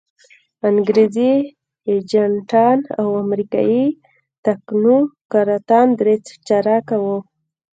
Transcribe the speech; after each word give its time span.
انګریزي 0.69 1.31
ایجنټان 1.89 2.77
او 2.99 3.07
امریکایي 3.23 3.85
تکنوکراتان 4.45 5.87
درې 5.99 6.15
چارکه 6.47 6.97
وو. 7.03 7.17